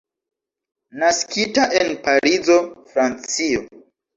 [1.03, 2.59] Naskita en Parizo,
[2.95, 3.63] Francio.